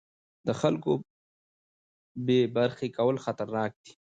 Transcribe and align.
د 0.47 0.49
خلکو 0.61 0.91
بې 2.25 2.39
برخې 2.55 2.87
کول 2.97 3.15
خطرناک 3.25 3.71
دي 3.83 3.91